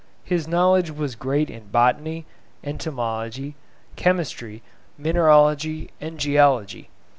His 0.23 0.47
knowledge 0.47 0.89
was 0.89 1.13
great 1.13 1.51
in 1.51 1.67
botany, 1.67 2.25
entomology, 2.63 3.53
chemistry, 3.95 4.63
mineralogy, 4.97 5.91
and 6.01 6.17
geology. 6.17 6.89